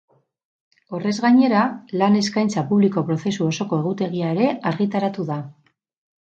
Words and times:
Horrez 0.97 1.11
gainera, 1.25 1.65
lan 2.01 2.17
eskaintza 2.21 2.63
publiko 2.71 3.03
prozesu 3.11 3.45
osoko 3.49 3.79
egutegia 3.83 4.33
ere 4.39 4.49
argitaratu 4.73 5.29
da. 5.31 5.39